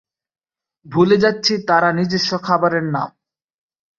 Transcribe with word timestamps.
ভুলে 0.85 1.17
যাচ্ছি 1.17 1.53
তারা 1.67 1.89
নিজস্ব 1.91 2.31
খাবারের 2.37 2.85
নাম। 2.93 3.09